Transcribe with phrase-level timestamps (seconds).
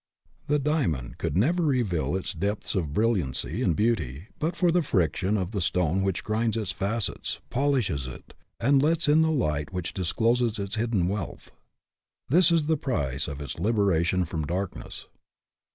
[0.47, 4.81] The diamond could never reveal its depths of brill iancy and beauty, but for the
[4.81, 9.71] friction of the stone which grinds its facets, polishes it, and lets in the light
[9.71, 11.51] which discloses its hidden wealth.
[12.29, 15.05] This is the price of its liberation from darkness.